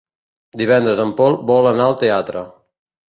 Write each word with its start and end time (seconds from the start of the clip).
Divendres 0.61 1.03
en 1.05 1.13
Pol 1.21 1.37
vol 1.51 1.69
anar 1.73 1.85
al 1.91 1.99
teatre. 2.05 2.43